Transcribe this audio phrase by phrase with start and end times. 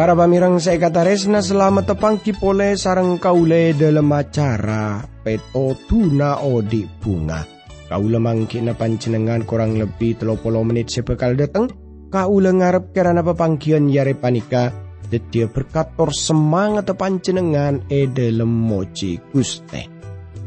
[0.00, 6.88] Para pamirang saya kata resna selamat tepangki pole sarang kaule dalam acara peto tuna odi
[6.88, 7.44] bunga.
[7.84, 11.68] Kaula mangki na pancenengan kurang lebih telopolo menit sepekal dateng.
[12.08, 14.72] Kaula ngarep kerana pepangkian yare panika.
[15.04, 19.84] Detia berkator semangat pancenengan e dalam moci guste.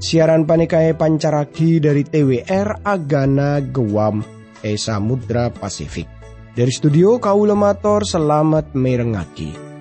[0.01, 4.17] Siaran panikae pancaraki dari TWR Agana Gewam
[4.65, 6.12] e Samudra Pasifik.
[6.53, 9.72] Dari studio Kaula Mator selamat merengaki.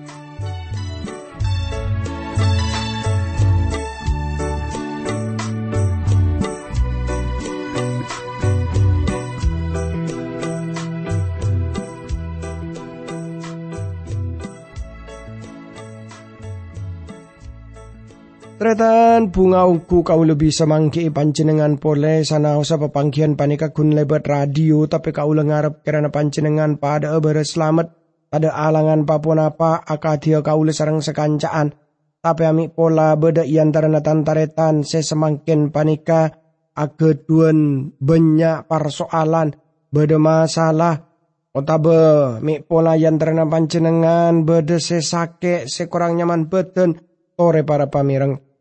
[18.63, 24.87] Tretan bunga uku kau lebih semangki pancenengan pole sana usa pepangkian panika kun lebat radio
[24.87, 27.91] tapi kau ngarep kerana pancenengan pada ebere selamat.
[28.31, 31.75] Pada alangan papun apa akadia kau sarang sekancaan
[32.23, 36.31] tapi amik pola beda iantara natan taretan se semangkin panika
[36.71, 39.59] ageduan banyak persoalan.
[39.91, 41.03] Beda masalah.
[41.51, 47.03] Otabe mik pola yang terena pancenengan beda se se kurang nyaman beten
[47.35, 48.52] tore para pamireng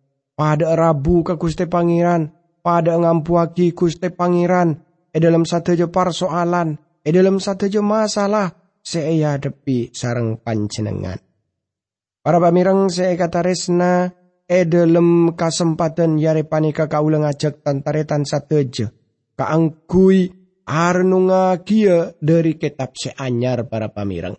[0.42, 2.26] pada Rabu ke Gusti Pangeran,
[2.66, 4.74] pada ngampuaki Gusti Pangeran,
[5.14, 8.50] e dalam satu je persoalan, e dalam satu je masalah,
[8.82, 11.22] saya depi sarang pancenengan.
[12.26, 14.10] Para pamirang saya kata resna,
[14.42, 17.62] e dalam kesempatan yare panika kau ngajak
[18.26, 18.90] satu je,
[19.38, 20.26] kaangkui
[20.66, 24.34] arnunga kia dari kitab seanyar para pamirang.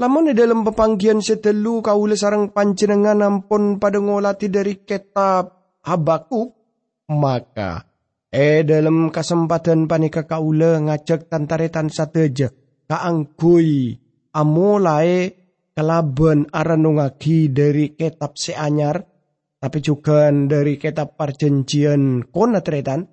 [0.00, 6.54] Lamun di dalam pepanggian setelu kaula sarang panjenengan ampun pada ngolati dari kitab Habakuk,
[7.12, 7.84] maka
[8.32, 12.48] eh dalam kesempatan panika kaula ngajak tantaretan sateja
[12.88, 13.98] kaangkui
[14.32, 15.34] amulai
[15.76, 19.04] kelaban aranungagi dari kitab seanyar
[19.60, 23.10] tapi juga dari kitab perjanjian konatretan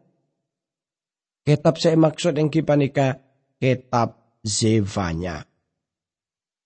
[1.44, 3.20] kitab saya maksud yang kipanika
[3.60, 5.49] kitab Zevanya.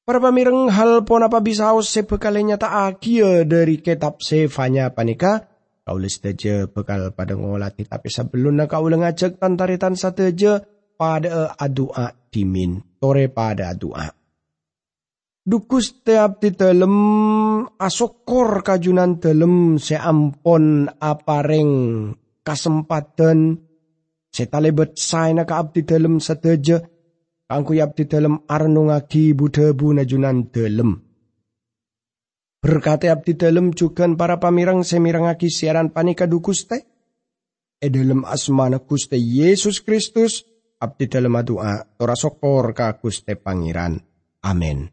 [0.03, 5.47] Para pamireng hal pon apa bisa sebekalinya tak akia dari kitab sefanya panika.
[5.84, 10.59] Kau saja bekal pada ngolati tapi sebelum kau ngajak tantaritan sateja
[11.00, 12.84] pada adua dimin.
[13.00, 14.12] Tore pada adua.
[15.44, 16.96] Dukus tiap di dalam
[17.80, 21.72] asokor kajunan dalam seampon apareng
[22.44, 23.56] kesempatan
[24.31, 25.00] setalebet
[25.47, 26.80] ka abdi dalam sateja
[27.53, 30.97] Angku di dalam arnungagi budabu najunan dalam.
[32.58, 36.90] Berkati abdi dalam juga para pamirang semirangaki siaran panika dukuste.
[37.78, 40.47] E dalam asmana kuste Yesus Kristus,
[40.81, 44.02] abdi dalam doa, tora sokor ka kuste pangeran.
[44.47, 44.90] Amin.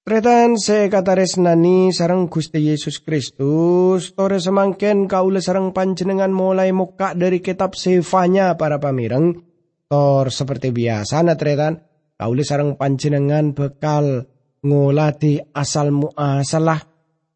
[0.00, 7.12] Tretan se kata resnani sarang Gusti Yesus Kristus, tore semangken kaula sarang panjenengan mulai muka
[7.14, 9.49] dari kitab sefanya para pamirang,
[9.90, 11.82] Tor seperti biasa natretan,
[12.14, 14.22] kauli sarang panjenengan bekal
[14.62, 16.78] ngolati asal muasalah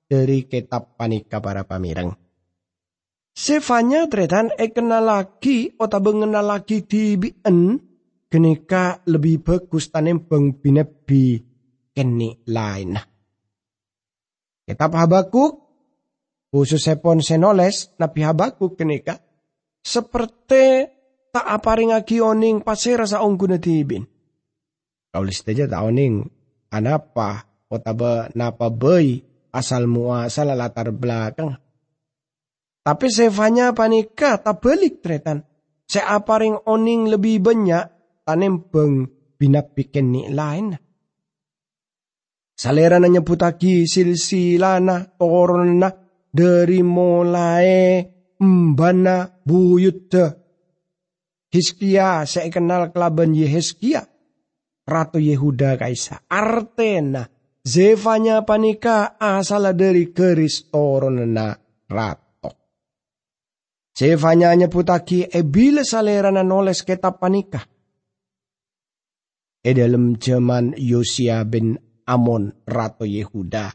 [0.07, 2.15] dari kitab panika para pamireng.
[3.35, 7.83] Sefanya tretan e kenal lagi ota mengenal lagi di bien.
[8.31, 11.43] Genika lebih bagus tanem beng binebi.
[11.91, 12.95] Keni lain.
[14.63, 15.59] Kitab Habakuk
[16.55, 19.19] khusus sepon senoles nabi Habakuk kenika
[19.83, 20.87] seperti
[21.35, 24.07] tak aparingagi oning pasera sa ongku na tibin.
[25.11, 26.23] Kaulis taja ta oning
[26.71, 29.19] anapa o taba napa bay
[29.51, 31.59] asal mua sa latar belakang.
[32.87, 35.43] Tapi sefanya panika balik tretan.
[35.91, 37.85] Se aparing oning lebih banyak
[38.23, 40.79] tanem beng binapiken ni lain.
[42.55, 45.91] Salera na nyebutagi silsilana torna
[46.31, 48.01] dari mulai
[48.39, 50.15] mbana buyut
[51.55, 54.03] Hiskia saya kenal kelaban Yeheskia.
[54.91, 56.27] Ratu Yehuda kaisa.
[56.27, 57.31] Artena.
[57.65, 61.57] Zevanya panika asal dari keris torona
[61.89, 62.51] rato.
[63.95, 67.63] Zevanya nyeputaki ebile salera noles kitab panika.
[69.65, 73.73] E dalam zaman Yosia bin Amon Ratu Yehuda.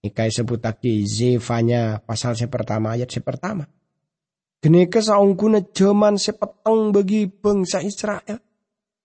[0.00, 3.68] Ikai sebutaki Zevanya pasal sepertama ayat sepertama.
[4.58, 8.42] Geneka saungkuna jaman sepeteng bagi bangsa Israel.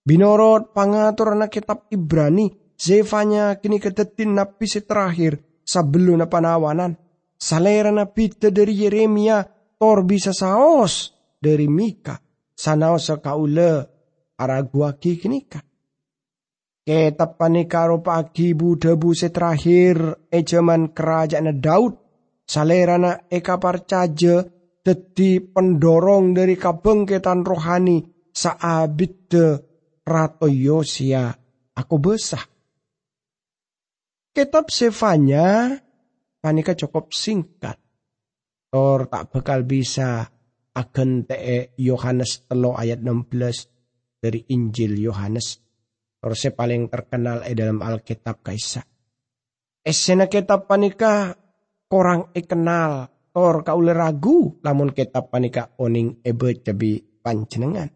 [0.04, 6.98] Binorot pangatur anak kitab Ibrani, Zefanya kini ketetin nabi terakhir sebelum panawanan.
[7.40, 9.46] Salera nabi dari Yeremia,
[9.80, 12.20] tor bisa saos dari Mika.
[12.54, 13.84] Sanaos kaula
[14.36, 15.64] araguaki kenika.
[16.84, 21.94] Kitab panikaro pagi budabu terakhir e zaman kerajaan Daud.
[22.44, 24.44] Salerana eka parcaja
[24.84, 29.46] dadi pendorong dari kabengketan rohani saabit de
[30.04, 31.32] Rato Yosia
[31.74, 32.44] aku besah.
[34.34, 35.80] Kitab Sefanya
[36.44, 37.80] panika cukup singkat.
[38.68, 40.28] Tor tak bakal bisa
[40.74, 45.64] agen te Yohanes telo ayat 16 dari Injil Yohanes
[46.24, 48.80] Terus paling terkenal eh dalam Alkitab kaisa.
[49.84, 51.36] Esena kitab panika
[51.92, 52.48] korang e
[53.34, 53.42] kenal.
[53.58, 57.90] Tor kaule ragu lamun kitab panika oning ebe cebi panjenengan.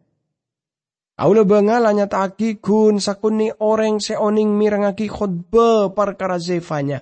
[1.18, 7.02] Kaule bengal hanya taki kun sakuni orang seoning mirangaki khutbah perkara zefanya.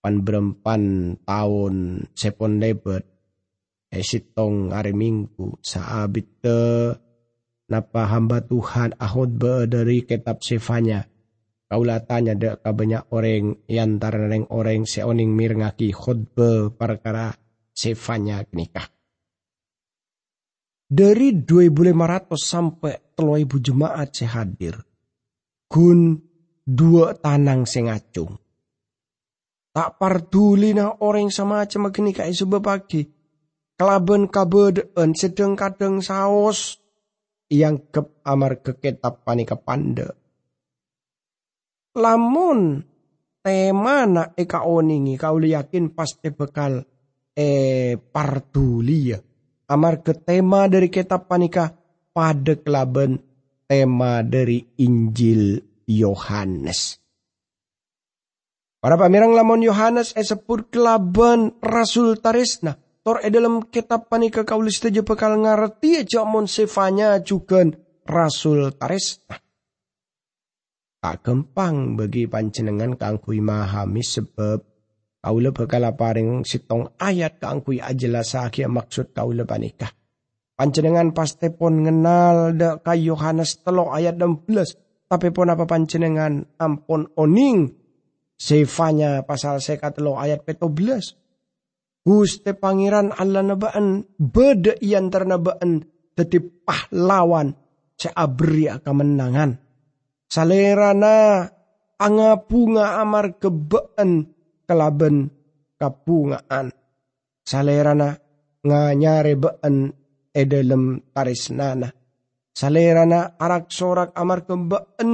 [0.00, 3.08] Pan berempan tahun sepon lebet.
[3.94, 6.42] Esitong hari minggu saabit
[7.70, 9.38] napa hamba Tuhan ahod
[9.70, 11.13] dari kitab sifanya.
[11.74, 17.34] Kaulah tanya dek banyak orang yang neng orang seoning mirngaki khutbah perkara
[17.74, 18.86] sifanya nikah.
[20.86, 24.78] Dari 2500 sampai 3000 jemaat sehadir.
[25.66, 26.14] Gun
[26.62, 28.38] dua tanang sengacung.
[29.74, 32.30] Tak partuli na orang sama aja magini kai
[32.62, 33.02] pagi.
[33.74, 36.78] Kelaben kabeden sedeng kadeng saos
[37.50, 39.58] yang ke amar kitab panika.
[41.94, 42.82] Lamun
[43.38, 46.82] tema na eka oningi kau yakin pasti bekal
[47.30, 47.48] e
[47.94, 49.18] ya.
[49.64, 51.72] Amar ke tema dari kitab panika
[52.12, 53.16] pada kelaben
[53.64, 55.56] tema dari Injil
[55.88, 57.00] Yohanes.
[58.82, 65.04] Para pamirang lamun Yohanes esepur kelaben Rasul Tarisna Tor e dalam kitab panika kaulis teja
[65.04, 67.60] bekal ngerti aja mon sefanya juga
[68.08, 69.20] Rasul Tares.
[71.04, 74.56] Tak gempang bagi panjenengan kangkui mahami sebab
[75.20, 79.92] kaula bakal paring sitong ayat kangkui ajelas akhir maksud kaula panika.
[80.56, 84.80] Panjenengan pasti pun ngenal da kay Yohanes telo ayat 16.
[85.04, 87.68] Tapi pun apa panjenengan ampun oning.
[88.40, 95.84] Sefanya pasal sekat telo ayat 17 Guste Pangeran Allah nabaan beda ian ternabaan
[96.16, 97.52] teti pahlawan
[97.92, 99.63] seabri kemenangan.
[100.34, 101.46] Salerana
[102.50, 104.34] bunga amar kebaan
[104.66, 105.30] kelaben
[105.78, 106.74] kapungaan.
[107.46, 108.18] Salerana
[108.66, 109.94] nganyare baan
[110.34, 111.86] edelem tarisnana.
[112.50, 115.10] Salerana arak sorak amar kebaan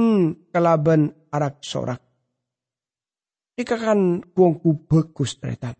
[0.49, 2.01] kelaben arak sorak.
[3.61, 5.77] Ikakan kuangku bagus teretan.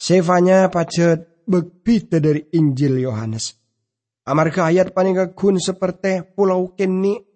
[0.00, 3.52] Sefanya pacet begbita dari Injil Yohanes.
[4.24, 4.96] Amarga ayat
[5.36, 7.29] kun seperti pulau keni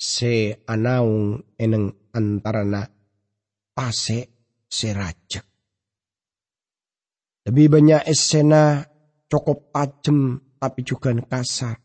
[0.00, 2.88] se anaung eneng antarana
[3.76, 4.18] pase
[4.64, 5.44] serajak.
[7.44, 8.80] Lebih banyak esena
[9.28, 11.76] cukup tajam tapi juga kasar.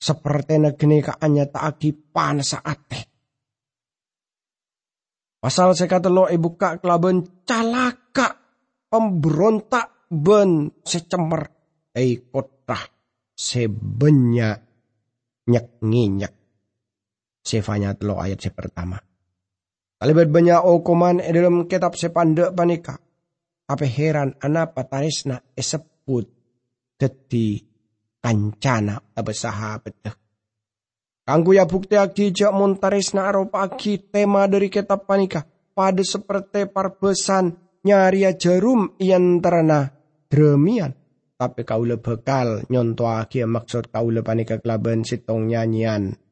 [0.00, 3.08] Seperti negeni kaanya taaki panas ate.
[5.40, 8.36] Pasal saya kata lo ibu kak kelaben calaka
[8.88, 11.48] pemberontak ben secemer
[11.96, 12.84] ei kotah
[13.32, 14.60] sebenya
[15.48, 16.43] nyak nginyak.
[17.44, 18.96] Sefanya telo ayat se pertama.
[20.00, 22.96] Kalibat banyak okoman e dalam kitab sepandek panika.
[23.68, 26.24] Apa heran anapa tarisna eseput
[26.96, 27.60] deti
[28.20, 30.16] kancana abesaha beteh.
[31.24, 35.44] Kangku ya bukti aki jak montarisna aropaki tema dari kitab panika.
[35.74, 37.52] Pada seperti parbesan
[37.84, 39.88] nyaria jarum ian terana
[40.28, 40.92] dremian.
[41.34, 46.23] Tapi kaula bekal nyontoake maksud kaula panika kelaban sitong nyanyian.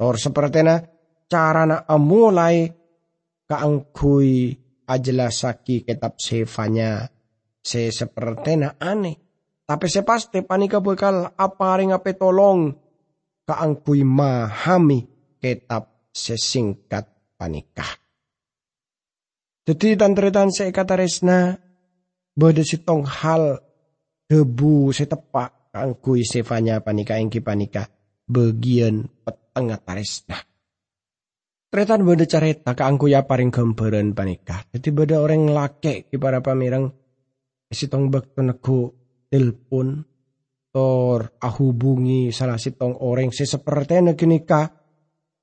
[0.00, 0.80] Or sepertina
[1.28, 2.72] carana amulai
[3.44, 4.56] kaangkui
[4.88, 7.04] ajelasaki kitab sefanya.
[7.60, 9.20] Se sepertina aneh.
[9.68, 12.72] Tapi se pasti panika bekal apa ring ape tolong
[13.44, 15.04] kaangkui mahami
[15.38, 18.00] kitab sesingkat panikah.
[19.68, 21.54] Jadi tantretan saya kata resna
[22.34, 23.62] bode sitong hal
[24.26, 27.86] debu setepak kangkui sefanya panika engki panika
[28.26, 30.38] bagian petengah taresna.
[31.70, 34.66] Tretan careta kangku ya paring gambaran panika.
[34.74, 36.90] Jadi bode orang lake di para pamirang
[37.70, 38.78] sitong bakto nego
[39.30, 40.02] telepon
[40.74, 44.66] tor ahubungi salah sitong orang seseperti negenika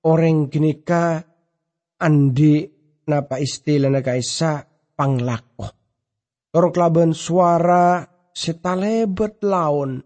[0.04, 1.24] orang genika
[2.04, 2.68] andi
[3.08, 4.68] napa istilah na kaisa
[5.00, 5.68] panglako.
[6.52, 8.04] Torok laban suara
[8.36, 10.04] setalebet laon.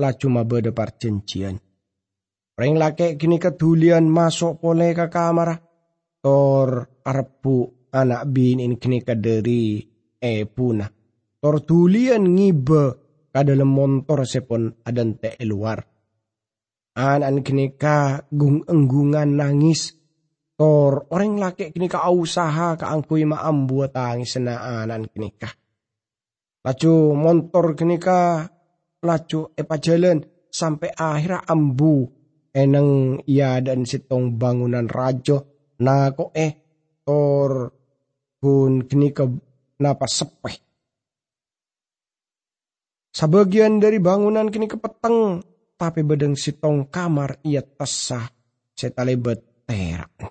[0.00, 1.69] La cuma beda percencian.
[2.60, 5.64] Orang laki kini kedulian masuk pole ke kamar.
[6.20, 9.80] Tor arpu anak binin kini kaderi
[10.20, 10.84] e puna.
[11.40, 12.84] Tor tulian ngibe
[13.32, 15.80] ka dalam motor sepon adan te luar.
[17.00, 19.96] Anan kini ka gung enggungan nangis.
[20.52, 25.48] Tor orang laki kini ka usaha ka angkui maam buat tangis na anan kini ka.
[26.60, 28.44] Lacu motor kini ka
[29.00, 30.20] lacu epa jalan
[30.52, 32.19] sampai akhir ambu
[32.50, 35.46] eneng ia dan sitong bangunan rajo
[35.80, 36.52] na ko eh
[37.06, 37.70] tor
[38.40, 39.24] kun kini ke
[39.80, 40.56] napa sepeh.
[43.10, 45.42] Sebagian dari bangunan kini kepeteng,
[45.74, 48.30] tapi bedeng sitong kamar ia tesah
[48.70, 50.30] setalebet terak.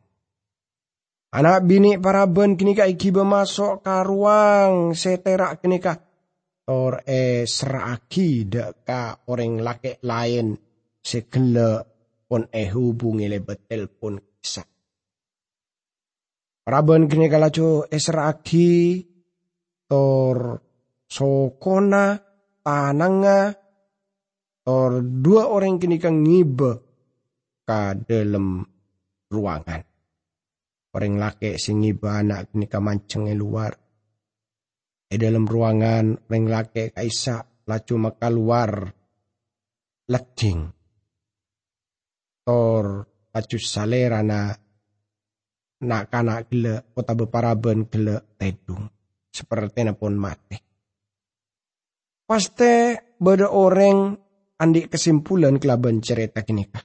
[1.30, 6.02] Anak bini para ben kini ka ikiba masuk ke ruang seterak kini ka.
[6.66, 10.54] Tor e seraki dek ka orang laki lain
[11.02, 11.99] sekele
[12.30, 14.68] pon e hubungi lebet telpon kisah.
[16.70, 19.02] Raben kini kalacu esraki
[19.90, 20.62] tor
[21.10, 22.14] sokona
[22.62, 23.50] tananga
[24.62, 26.72] tor dua orang kini kang ngibe
[27.66, 28.62] ka dalam
[29.34, 29.82] ruangan.
[30.94, 33.74] Orang laki sing ngibe anak kini ka manceng luar.
[35.10, 38.86] E dalam ruangan orang laki kaisa lacu maka luar
[40.06, 40.79] leding.
[42.50, 44.50] Tor lacu salerana
[45.86, 48.90] nak kanak gele kota beparaben gele tedung
[49.30, 50.58] seperti pun mati.
[52.26, 52.74] Paste
[53.22, 54.18] beda orang
[54.58, 56.82] andi kesimpulan kelaban cerita kini kah.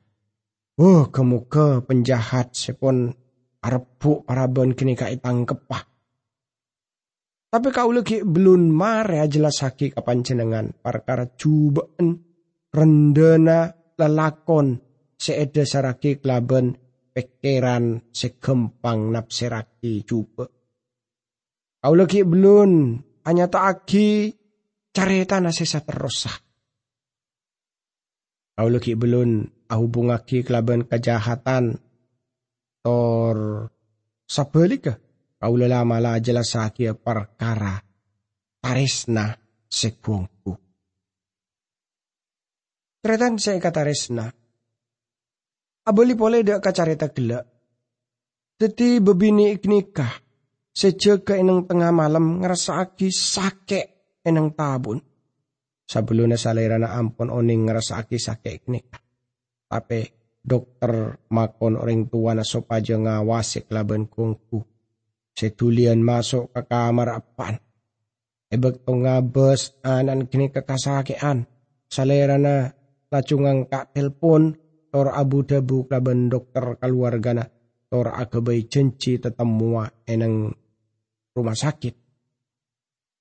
[0.84, 3.08] Oh kemuka penjahat sepon
[3.64, 5.80] arpu paraben kini kah itangkepah.
[7.48, 12.20] Tapi kau lagi belum mare jelas haki kapan cenengan perkara cubaan
[12.68, 14.83] rendena lelakon
[15.24, 16.76] seeda saraki kelaban
[17.16, 20.44] pikiran segempang napseraki juga.
[21.80, 24.32] Kau lagi belum hanya tak aki
[24.92, 26.28] carita nasisa terus
[28.54, 31.80] Kau lagi belum ahubungaki kelaban kejahatan
[32.84, 33.68] tor
[34.28, 35.00] sabelika
[35.40, 37.80] kau lama lah jelasaki perkara
[38.60, 39.34] tarisna
[39.68, 40.56] sekungku.
[43.04, 44.32] Tretan saya kata resna,
[45.84, 47.44] Abali pole dak kacarita gelak.
[48.56, 50.24] Teti bebini iknikah.
[50.74, 53.86] Sejak eneng tengah malam ngerasaki sakit
[54.24, 54.98] eneng tabun.
[55.84, 59.04] Sebelumnya salerana ampun oning ngerasaki sakit iknikah.
[59.68, 60.00] Tapi
[60.40, 64.64] dokter makon orang tua na sopaja ngawasi kelaban kungku.
[65.36, 67.60] Setulian masuk ke kamar apaan.
[68.48, 71.44] Ebek to ngabes anan kini kekasakian.
[71.92, 72.72] Salerana
[73.12, 74.63] lacungang kak telpon
[74.94, 77.42] tor abu dabu kaban dokter keluargana
[77.90, 80.54] tor akabai cenci tetemua eneng
[81.34, 81.98] rumah sakit.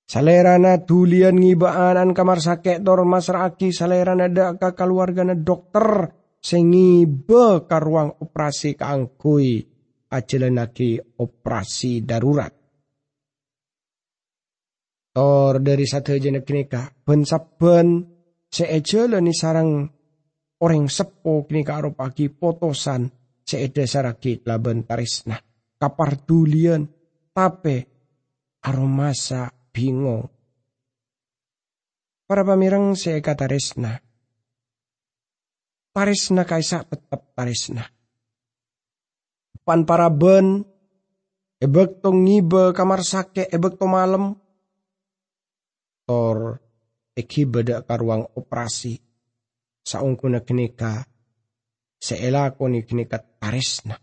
[0.06, 8.22] Salerana tulian ngibaanan kamar sakit tor masraki salerana da ka keluargana dokter sengibe ka ruang
[8.22, 9.66] operasi kaangkui
[10.14, 12.54] ajelenaki operasi darurat.
[15.10, 18.06] Tor dari satu jenis kenika ben saben
[18.46, 19.90] seejelani sarang
[20.64, 23.04] orang sepo kini karo pagi potosan
[23.44, 25.36] seeda saraki laban tarisna
[25.76, 26.88] kapar dulian
[27.36, 27.76] tape
[28.64, 30.24] aromasa bingung
[32.24, 34.00] para pamirang seeka tarisna
[35.92, 37.84] tarisna kaisa tetap tarisna
[39.68, 40.64] pan para ben
[41.60, 44.40] ebek to ngibe kamar sake ebek to malam
[46.08, 46.64] tor
[47.12, 48.96] eki beda karuang operasi
[49.84, 51.04] saungku na kinika
[52.00, 53.96] seela ko ni kinika tarisna.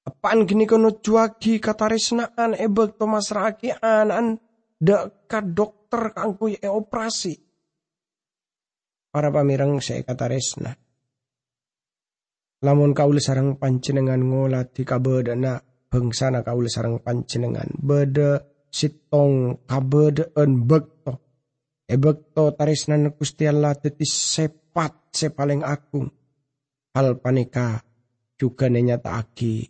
[0.00, 4.40] Apaan kini kono cuaki katarisnaan ebek Thomas Raki anan
[4.80, 4.96] de
[5.28, 7.36] ka dokter kangku e operasi.
[9.10, 10.72] Para pamirang saya kataresna.
[12.60, 15.56] Lamun kaul sarang pancenengan ngolat di kabedana
[15.88, 18.36] bangsana kaul sarang pancenengan beda
[18.68, 21.29] sitong kabedaan bekto
[21.90, 26.06] Ebekto tarisnan Gusti Allah tetis sepat sepaling agung.
[26.94, 27.82] Hal panika
[28.38, 29.66] juga nenyata aki.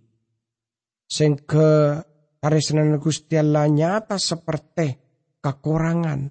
[1.09, 1.97] Sengke
[2.45, 5.01] tarisnan Gusti Allah nyata seperti
[5.41, 6.29] kekurangan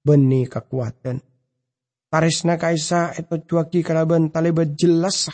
[0.00, 1.20] beni kekuatan.
[2.08, 5.28] Tarisna kaisa itu cuaki kalaban talibat jelas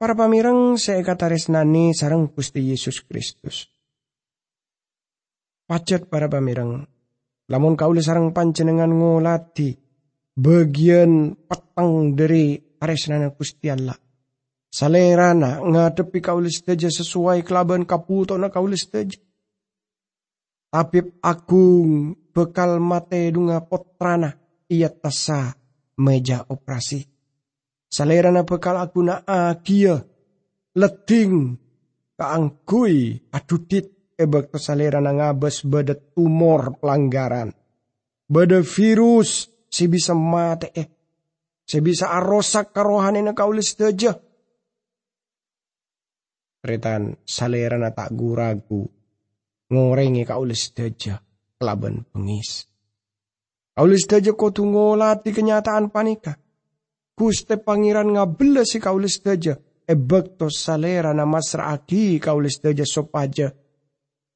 [0.00, 3.68] Para pamirang saya kata tarisnani sarang Gusti Yesus Kristus.
[5.68, 6.88] Pacet para pamirang
[7.50, 9.74] Lamun kaule sarang panjenengan ngolati
[10.38, 13.98] bagian petang dari aresnana Gusti Allah.
[14.70, 19.18] Salerana ngadepi kaulis teja sesuai kelaban kaputo na kaulis teja.
[20.70, 24.30] Tabib agung bekal mate dunga potrana
[24.70, 25.50] ia tasa
[25.98, 27.02] meja operasi.
[27.90, 29.98] Salerana bekal aku na agia
[30.78, 31.58] leting
[32.14, 37.48] kaangkui adudit ebek salerana ngabes beda tumor pelanggaran.
[38.28, 40.88] Beda virus si bisa mate eh.
[41.64, 44.12] Si bisa arosak karohane na kaulis teja.
[46.60, 48.84] Retan salerana tak guragu
[49.70, 51.16] ngorengi kaulis daja
[51.56, 52.66] kelaban pengis.
[53.72, 56.36] Kaulis daja kotu ngolati kenyataan panika.
[57.14, 59.56] Kuste pangeran ngabela si kaulis daja.
[59.90, 63.50] E bekto salera na masra aki kaulis daja sopaja.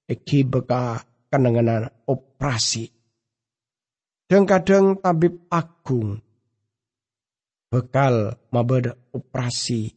[0.04, 1.00] E beka
[1.32, 2.84] kananganan operasi.
[4.28, 6.20] Dan kadang tabib agung.
[7.72, 9.92] Bekal mabeda operasi.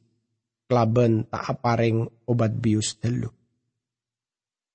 [0.67, 3.31] Kelaban tak apareng obat bius telu.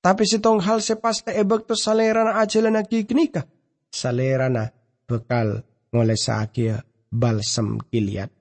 [0.03, 3.45] Tapi tong hal sepaste ebek to salera na ajala na kiknika.
[3.93, 4.67] Salera na
[5.05, 5.61] bekal
[5.93, 6.81] ngole sakya
[7.13, 8.33] balsam kiliat.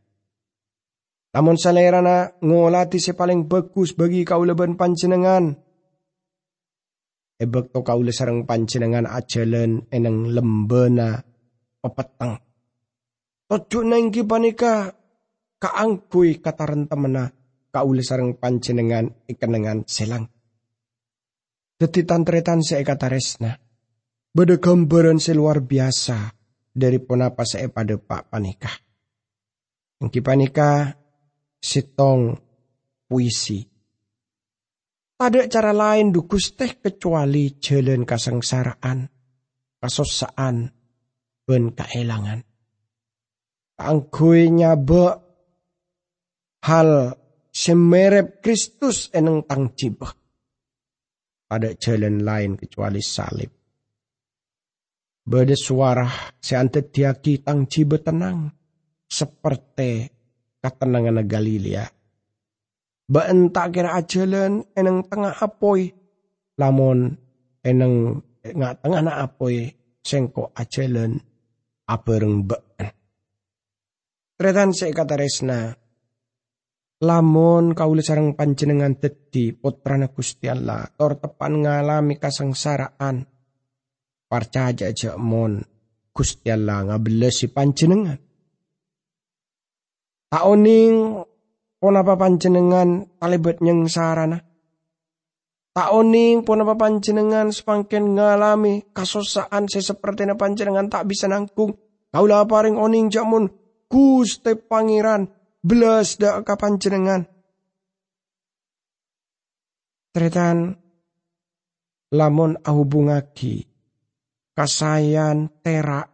[1.32, 5.56] Namun salera na ngolati si paling bagus bagi kaulaban panjenengan.
[7.42, 11.18] Ebek to kaula sarang panjenengan ajalan eneng lembena
[11.82, 12.38] pepetang.
[13.50, 14.94] Tojo nengki panika
[15.58, 17.34] kaangkui kataran temena
[17.74, 20.30] kaula sarang panjenengan ikenengan selang
[21.82, 23.58] Deti tantretan saya kata resna.
[24.38, 26.30] Bada gambaran luar biasa
[26.70, 28.78] dari ponapa saya pada pak panikah.
[29.98, 30.94] Engki panikah
[31.58, 32.38] sitong
[33.10, 33.71] puisi.
[35.22, 39.06] Ada cara lain dukus teh kecuali jalan kasengsaraan,
[39.78, 40.66] kasosaan,
[41.46, 42.42] ben kaelangan.
[43.78, 45.22] Angkui nyaba
[46.66, 47.14] hal
[47.54, 50.14] semerep Kristus eneng tang cibah
[51.52, 53.52] ada jalan lain kecuali salib.
[55.22, 56.08] Bada suara
[56.40, 58.48] seantet tiaki tang cibe tenang.
[59.12, 60.08] Seperti
[60.64, 62.01] ketenangan Galilea.
[63.12, 65.92] Ba entak kira ajalan eneng tengah apoi.
[66.56, 67.12] Lamun
[67.60, 69.68] eneng nggak tengah na apoi.
[70.02, 71.20] Sengko ajalan
[71.92, 72.90] apereng baan.
[74.40, 75.70] Tretan saya kata resna
[77.02, 83.26] Lamun kaula sarang panjenengan dadi putrana Gusti Allah, tor tepan ngalami kasengsaraan.
[84.30, 85.58] Parcaja aja mon
[86.14, 88.22] Gusti Allah ngabelesi panjenengan.
[90.30, 91.21] Taoning
[91.82, 94.38] ponapa panjenengan talibet nyeng sarana.
[95.74, 101.74] Taoning ponapa panjenengan sepangken ngalami kasosaan seperti panjenengan tak bisa nangkung.
[102.14, 103.50] Kaula paring oning jamun
[103.90, 105.26] Gusti Pangeran
[105.64, 107.22] belas dak kapan jenengan.
[110.12, 110.76] Tretan
[112.12, 113.64] lamun ahubungaki
[114.52, 116.12] kasayan terak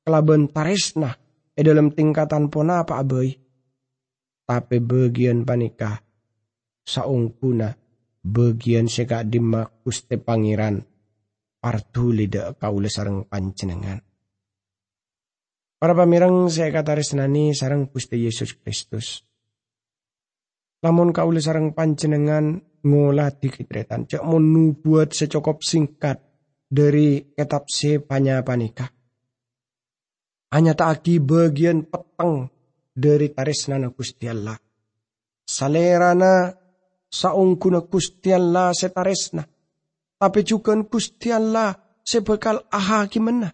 [0.00, 1.12] kelaben taresna
[1.52, 3.43] e dalam tingkatan pona apa abai.
[4.44, 6.04] Tapi bagian panika
[6.84, 7.72] saungkuna
[8.24, 10.84] bagian seka dimak kuste pangeran
[11.64, 14.00] partuli dak kaule sareng panjenengan.
[15.80, 19.20] Para pamirang saya kata resnani sarang Gusti Yesus Kristus.
[20.84, 26.20] Lamun kaula sarang panjenengan ngolah dikitretan cek mau nubuat secokop singkat
[26.68, 28.88] dari kitab si panika.
[30.52, 32.53] Hanya tak bagian peteng
[32.94, 34.54] dari tarisnana Gusti Allah.
[35.44, 36.54] Salerana
[37.10, 39.44] saungkuna Gusti Allah setaresna.
[40.14, 43.50] Tapi juga Gusti Allah sebekal aha gimana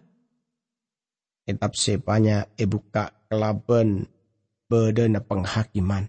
[1.41, 4.05] Kitab sepanya ebuka kelaben
[4.69, 6.05] bedena penghakiman.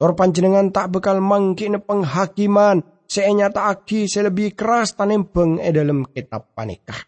[0.00, 2.80] Tor panjenengan tak bekal mangki ne penghakiman.
[3.08, 7.00] Seenya tak aki selebih keras tanembeng e dalam kitab panikah.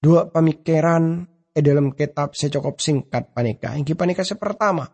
[0.00, 3.74] Dua pemikiran e dalam kitab secokop singkat panikah.
[3.74, 4.86] Ingki panikah sepertama.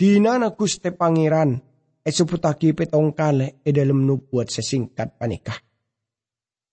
[0.00, 1.60] Dinana guste pangeran
[2.00, 5.60] e seputaki petong kale e dalam nubuat sesingkat panikah.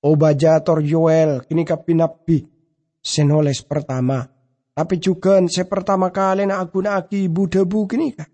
[0.07, 2.39] Obajator Yoel kini kapinapi
[3.03, 4.23] senoles pertama.
[4.77, 8.29] Tapi juga se pertama kali na aku aki budebu kini ka.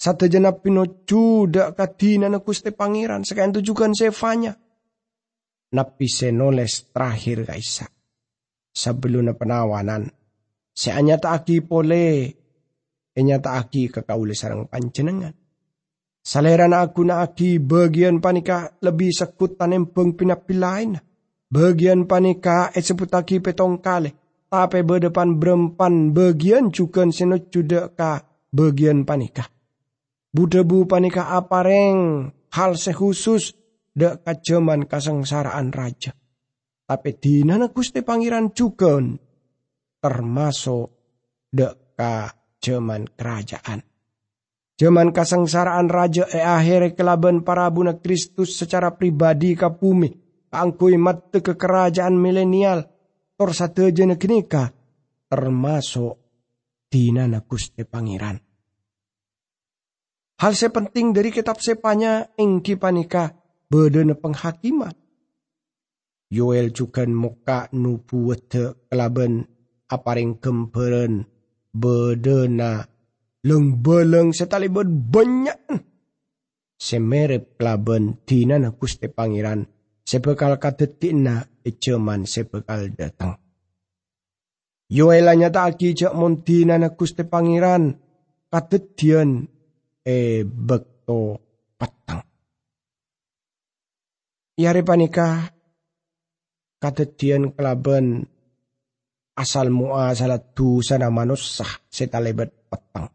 [0.00, 3.26] Satu jenap pino juda kadina na kuste pangeran.
[3.26, 4.56] Sekian itu juga fanya.
[5.76, 7.99] Napi senoles terakhir kaisa.
[8.70, 10.10] Sebelum na penawanan.
[10.74, 12.38] Seanya tak aki pole.
[13.14, 15.34] Enya tak aki kekauli sarang panjenengan.
[16.20, 21.00] Saleran aku na aki bagian panika lebih sekut tanem peng pinapilain.
[21.50, 24.20] Bagian panika et seputaki petong kale.
[24.50, 29.46] tapi berdepan berempan bagian juga seno juda ka bagian panikah.
[30.34, 33.54] Budebu panikah apareng hal sekhusus
[33.94, 36.18] dek kajaman kasengsaraan raja.
[36.90, 38.98] Tapi di nana Gusti Pangeran juga
[40.02, 40.86] termasuk
[41.46, 43.78] dek kajaman kerajaan.
[44.74, 50.10] Zaman kasengsaraan raja e akhir kelaban para buna Kristus secara pribadi ka bumi.
[50.50, 52.82] Angkui mate ke kerajaan milenial.
[53.38, 54.74] Tor satu jene kenika.
[55.30, 56.18] Termasuk
[56.90, 58.34] dinana Gusti Pangeran.
[60.42, 63.30] Hal sepenting dari kitab sepanya engki panika
[63.70, 64.96] bedena penghakiman.
[66.30, 68.54] Yoel juga muka nubuat
[68.86, 69.42] kelaban
[69.90, 71.26] aparing kemperen
[71.74, 72.86] bedena
[73.40, 75.60] Leng setalibon banyak.
[76.76, 79.64] Semerep kelaban tina na kuste pangeran.
[80.04, 83.40] Sebekal katetina ecaman sebekal datang.
[84.90, 87.96] Yoelanya aki cak montina na kuste pangeran.
[88.50, 89.46] Katetian
[90.04, 91.38] e bekto
[91.78, 92.26] patang.
[94.60, 95.48] Yari panika
[96.80, 98.24] katetian kelaban
[99.36, 103.12] asal mua salat tu sana manusah setalebet petang.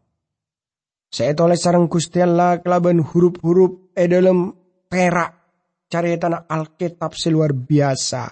[1.10, 4.54] Saya toleh sarang Gusti Allah kelaban huruf-huruf e dalam
[4.86, 5.30] perak
[5.86, 8.26] cari tanah Alkitab seluar biasa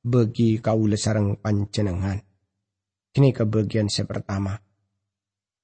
[0.00, 2.18] bagi kaula sarang panjenengan.
[3.16, 4.52] Ini ke bagian saya pertama.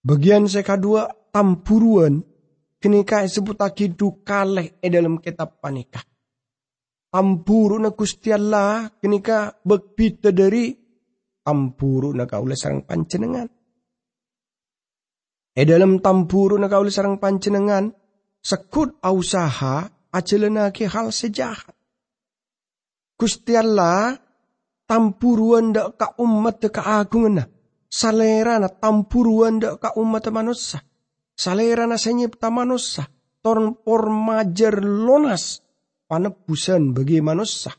[0.03, 2.25] Bagian saya kedua tampuruan.
[2.83, 6.03] Kini kaya sebut lagi dukaleh e dalam kitab panikah.
[7.13, 10.73] Tampuru na Gusti Allah kini ka begbita dari
[11.45, 13.53] tampuru na kaula sarang panjenengan.
[15.53, 17.93] E dalam tampuru na kauli sarang pancenengan,
[18.41, 21.77] sekut usaha ajalanake hal sejahat.
[23.21, 24.17] Gusti Allah
[24.89, 27.45] tampuruan dak ka umat ka agungan
[27.93, 30.81] salera na tampuruan dak ka umat manusia.
[31.37, 33.05] Salera na senyipta manusia.
[33.43, 35.61] Torn por majer lonas
[36.13, 37.73] panebusan bagi manusia.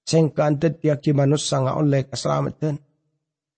[0.00, 2.80] Sengka antet tiaki manusia nga oleh keselamatan.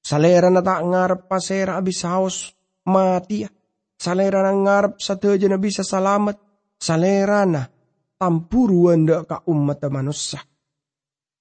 [0.02, 2.50] Salera na tak ngarep pasera abis haus
[2.90, 3.50] mati ya.
[3.94, 6.34] Salera na ngarap sa teja na bisa salamat.
[6.82, 7.62] Salera na
[8.18, 10.42] tampuruan da ka umat manusia.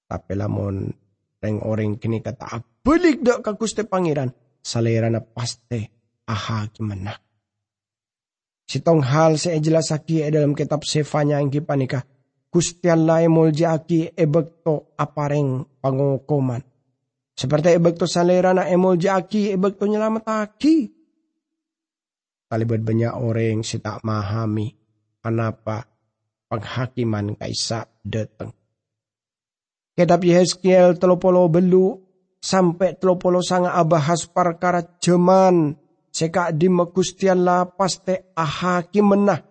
[0.06, 0.94] Tapi lamon
[1.42, 4.30] reng orang kini kata balik da ka kuste pangeran.
[4.62, 5.90] Salera na paste
[6.30, 7.16] aha gimana.
[8.68, 12.04] Sitong hal saya jelasaki e dalam kitab sefanya yang kipanika.
[12.48, 13.68] Gusti Allah emolji
[14.16, 16.64] ebekto apareng pangokoman.
[17.38, 20.78] Seperti ebekto salera na emolji aki ebekto nyelamat aki.
[22.48, 24.72] Kalibat banyak orang si tak mahami
[25.28, 25.84] anapa
[26.48, 28.56] penghakiman kaisa datang.
[29.92, 32.00] Kitab Yehezkiel telopolo belu
[32.40, 35.76] sampai telopolo sanga abahas perkara jeman
[36.08, 39.42] seka di mekustian la paste ahaki menah.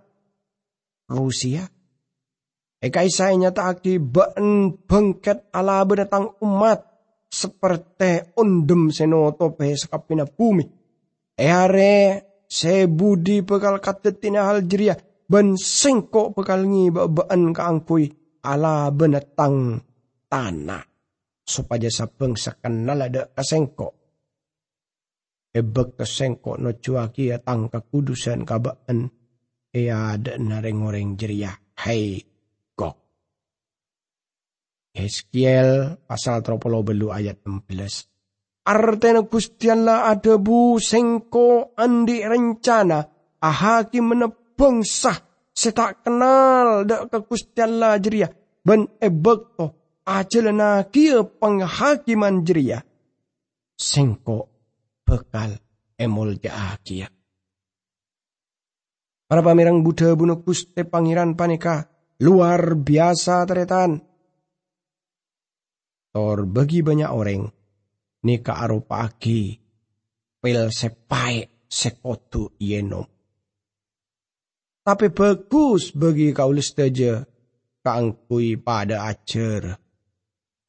[1.13, 1.76] Rusia.
[2.87, 6.87] Eka isa nyata aki ben bengket ala benatang umat
[7.27, 10.63] seperti undem senoto pe sekapina bumi.
[11.35, 11.99] Eare
[12.47, 14.95] sebudi bekal katetina hal jeria
[15.27, 18.07] ben sengko bekal ngi baan kaangkui
[18.47, 19.83] ala benetang
[20.31, 20.87] tanah.
[21.43, 23.89] Supaya sapeng sakenal ada kasengko.
[25.51, 29.11] Ebek kasengko no cuaki atang kekudusan kabaan
[29.75, 32.36] ia ada nareng-oreng jeria kok
[34.97, 38.17] Eskiel pasal tropolo belu ayat 16
[38.67, 39.23] Artena
[40.11, 43.05] ada bu sengko andi rencana.
[43.39, 45.21] Ahaki menebeng sah.
[45.57, 48.29] Setak kenal dak ke gustianlah jeria
[48.65, 49.67] ben ebek to.
[50.07, 52.83] Ajelana kia penghakiman jeria
[53.77, 54.49] sengko
[55.05, 55.61] bekal
[55.99, 57.07] emol jaakia.
[59.27, 61.91] Para pamirang Buddha bunuh kuste pangeran panika
[62.23, 63.99] luar biasa teretan.
[66.17, 67.45] Tor bagi banyak orang
[68.25, 69.53] ni agi
[70.41, 73.05] pil sepai sekotu yenom.
[74.81, 77.21] Tapi bagus bagi kaulis saja
[77.85, 79.77] kaangkui pada ajar.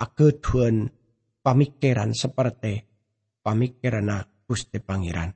[0.04, 0.92] Aketuan
[1.40, 2.84] pamikiran seperti
[3.40, 5.32] pamikiran Gusti Pangeran.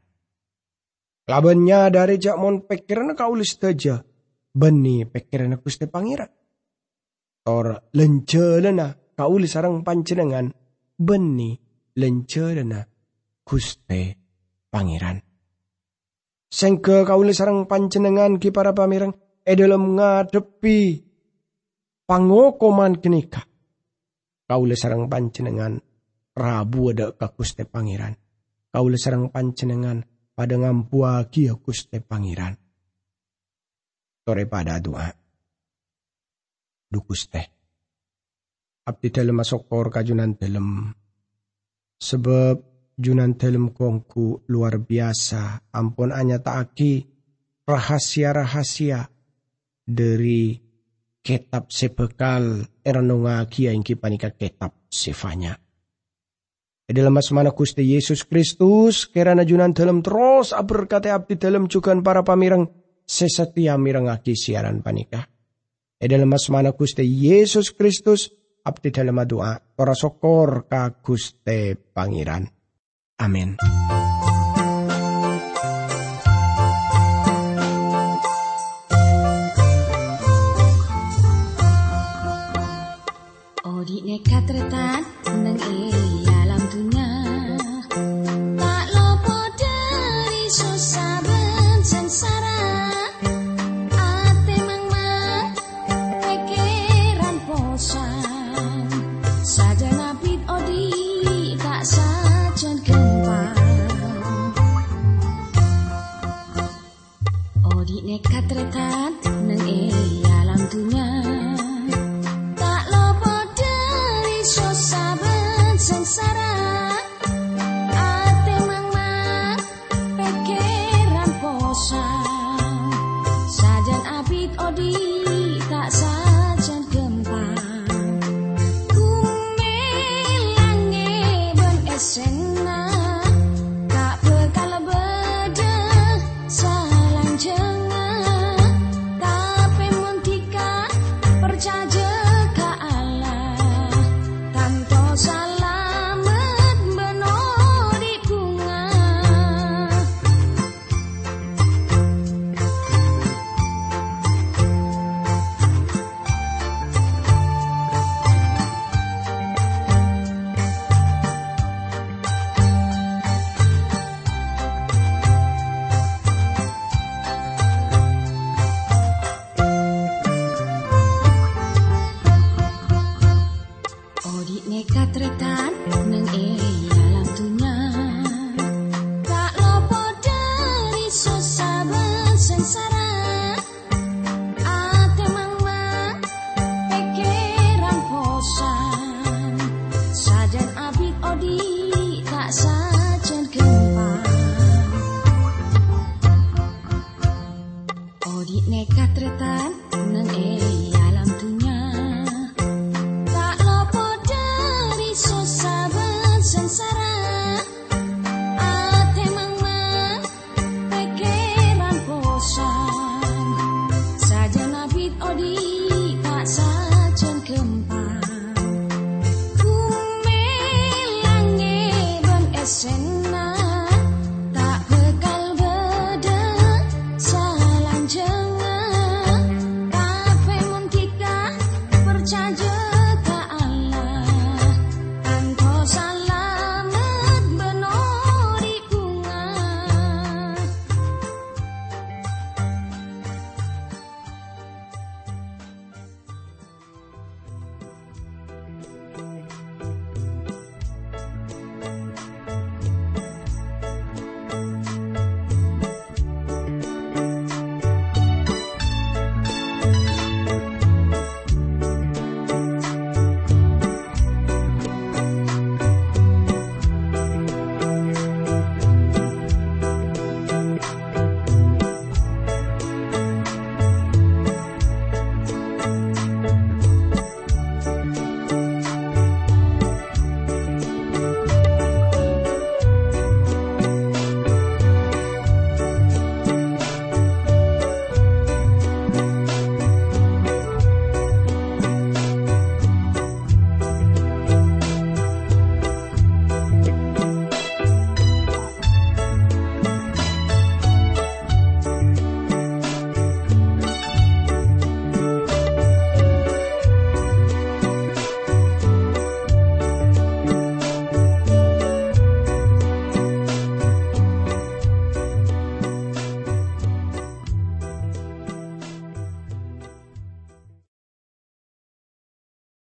[1.24, 4.04] Labannya dari jakmon pikiran kaulis saja.
[4.52, 6.32] Beni pikiran Gusti Pangeran.
[7.47, 10.50] Tor lencelena kaulis sarang pancenengan.
[10.98, 11.54] Beni
[11.98, 12.82] lencerna
[13.46, 14.02] Guste
[14.74, 15.22] Pangeran.
[16.52, 19.14] Sengke kauli sarang panjenengan ki para pamirang
[19.46, 20.80] e dalam ngadepi
[22.10, 23.46] pangokoman kenika.
[24.50, 25.80] Kauli sarang panjenengan
[26.32, 28.16] Prabu ada ka Gusti Pangeran.
[28.72, 30.00] Kaula sareng panjenengan
[30.32, 32.56] pada ngampuagi Gusti Pangeran.
[34.24, 35.12] Tore pada doa.
[36.88, 37.61] Dukus teh.
[38.82, 40.89] Abdi dalam masokor kajunan dalam.
[42.02, 42.56] Sebab
[42.98, 45.70] junan dalam kongku luar biasa.
[45.70, 47.06] Ampun anya taaki
[47.70, 49.06] rahasia-rahasia
[49.86, 50.58] dari
[51.22, 55.58] kitab sebekal eranunga kia ingki panika kitab sifanya.
[56.91, 62.67] Dalam mana Gusti Yesus Kristus kerana junan dalam terus berkata abdi dalam juga para pamirang
[63.08, 65.24] sesetia mirengaki siaran panika.
[66.02, 72.45] Dalam mana Gusti Yesus Kristus abdi dalam doa ora sokor ka Gusti Pangeran.
[73.21, 73.58] Amin.
[84.19, 86.21] katretan nang alam dunia